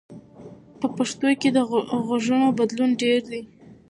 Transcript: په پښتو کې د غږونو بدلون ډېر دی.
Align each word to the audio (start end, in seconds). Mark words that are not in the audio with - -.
په 0.79 0.87
پښتو 0.97 1.27
کې 1.41 1.49
د 1.51 1.57
غږونو 2.07 2.47
بدلون 2.59 2.91
ډېر 3.01 3.19
دی. 3.31 3.41